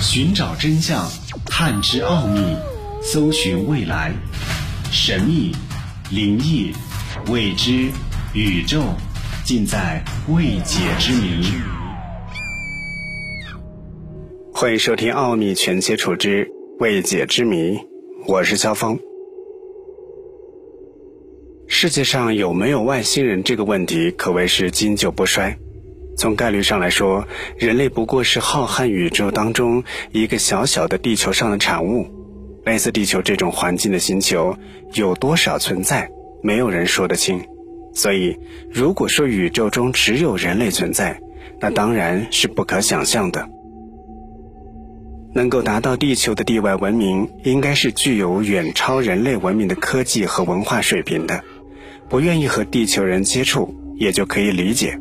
[0.00, 1.10] 寻找真相，
[1.44, 2.40] 探知奥秘，
[3.02, 4.12] 搜寻未来，
[4.92, 5.52] 神秘、
[6.10, 6.72] 灵异、
[7.28, 7.90] 未知、
[8.32, 8.80] 宇宙，
[9.44, 11.44] 尽在未解之谜。
[14.52, 17.74] 欢迎收听《奥秘全接触之未解之谜》，
[18.28, 18.98] 我是肖峰。
[21.66, 25.58] 世界上有没有外星人这个问题，可谓是经久不衰。
[26.18, 27.24] 从概率上来说，
[27.56, 32.08] 人类不过是浩瀚宇宙当中一个小小的地球上的产物。
[32.64, 34.56] 类似地球这种环境的星球
[34.94, 36.10] 有多少存在，
[36.42, 37.40] 没有人说得清。
[37.94, 38.36] 所以，
[38.68, 41.20] 如果说宇宙中只有人类存在，
[41.60, 43.48] 那当然是不可想象的。
[45.32, 51.44] 能够达到地球的地外文明，应该是具有远超人类文明的科技和文化水平的。
[52.08, 54.98] 不愿意和地球人接触，也就可以理解。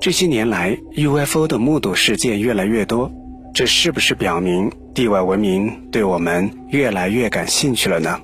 [0.00, 3.10] 这些年来，UFO 的目睹事件越来越多，
[3.52, 8.20] 这是不是表明地外文明对我们越来越感兴趣了呢？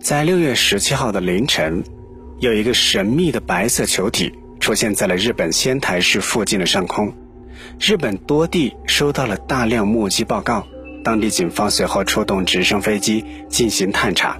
[0.00, 1.84] 在六月十七号的凌晨，
[2.40, 7.12] 有一个神秘的白色球体出现在了日本仙台市附近的上空，
[7.78, 10.66] 日本多地收到了大量目击报告，
[11.04, 14.36] 当地警方随后出动直升飞机进行探查，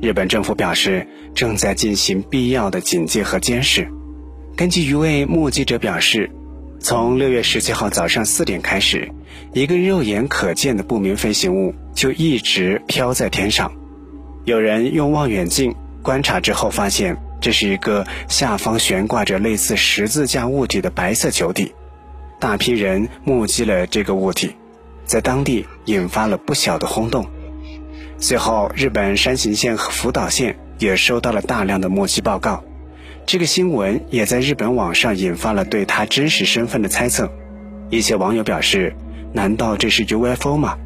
[0.00, 3.88] 日本政府表示正在进行必要的警戒和监视。
[4.60, 6.30] 根据一位目击者表示，
[6.80, 9.10] 从六月十七号早上四点开始，
[9.54, 13.72] 一个肉眼可见的不明飞行物就一直飘在天上。
[14.44, 21.72] 有人用望远镜观察之后发现，这是一个下方悬挂着类似十字架物体的白色球体。
[22.38, 24.54] 大批人目击了这个物体，
[25.06, 27.26] 在当地引发了不小的轰动。
[28.18, 32.62] 随后，日本山形县和福岛县也收到了大量的目击报告。
[33.30, 37.30] 这个新闻也在日本网上引发了对他真实身份的猜测。
[37.88, 38.92] 一些网友表示
[39.32, 40.76] ：“难道这是 UFO 吗？”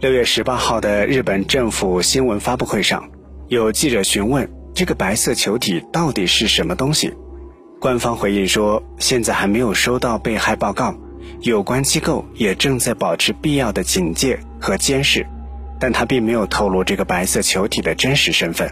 [0.00, 3.08] 六月十八号的日本政府新闻发布会上，
[3.48, 7.10] 有记者询问这个白色球体到底是什么东西。
[7.80, 10.94] 官方回应说：“现在还没有收到被害报告，
[11.40, 15.26] 有关机构也正在保持必要的警戒和监视。”
[15.80, 18.70] 但他并没有透露这个白色球体的真实身份。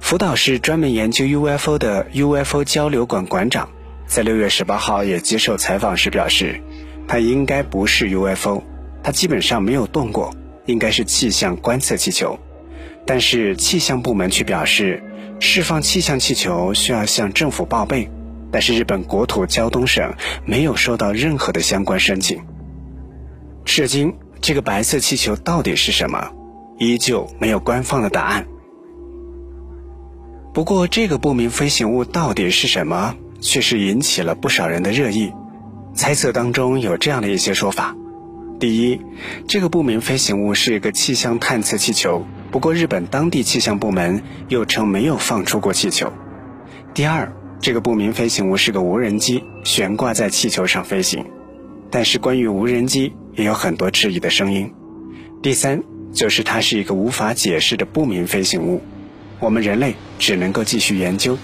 [0.00, 3.68] 福岛市专门研究 UFO 的 UFO 交流馆馆长，
[4.06, 6.60] 在六月十八号也接受采访时表示，
[7.06, 8.62] 他应该不是 UFO，
[9.04, 10.34] 他基本上没有动过，
[10.66, 12.36] 应该是气象观测气球。
[13.06, 15.00] 但是气象部门却表示，
[15.38, 18.10] 释放气象气球需要向政府报备，
[18.50, 20.12] 但是日本国土交通省
[20.44, 22.42] 没有收到任何的相关申请。
[23.64, 26.32] 至今，这个白色气球到底是什么，
[26.78, 28.44] 依旧没有官方的答案。
[30.52, 35.32] 不过，这个不明飞行物到底是什么，却是引起了不少人的热议。
[35.94, 37.96] 猜测当中有这样的一些说法：
[38.58, 39.00] 第一，
[39.46, 46.08] 这个不明飞行物是一个气象探测气球，不过日本当地气象部门又称没有放出过气球；
[46.94, 51.24] 第二，这个不明飞行物是个无人机，悬挂在气球上飞行，
[51.90, 54.66] 但是关于无人机也有很多质疑的声音；
[55.42, 58.82] 第三，就是它是一个无法解释的不明飞行物。
[59.40, 61.36] 我们人类只能够继续研究。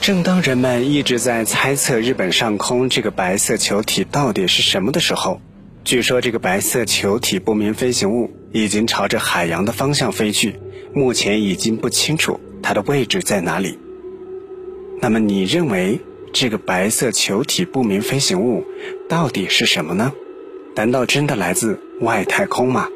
[0.00, 5.40] 正当人们一直在猜测日本上空这个白色球体到底是什么的时候，
[5.82, 10.54] 据说这个白色球体不明飞行物已经朝着海洋的方向飞去，
[10.94, 13.78] 目前已经不清楚它的位置在哪里。
[15.00, 16.00] 那么，你认为
[16.32, 18.64] 这个白色球体不明飞行物
[19.08, 20.12] 到底是什么呢？
[20.76, 22.88] 难道真的来自外太空吗？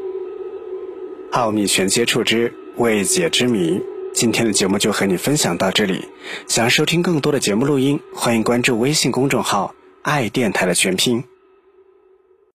[1.33, 2.55] 奥秘全接触之。
[2.77, 3.81] 未解之谜，
[4.15, 6.05] 今天的节目就和你分享到这里。
[6.47, 11.23] 想收听更多的节目录音，欢迎关注微信公众号“爱电台”的全拼。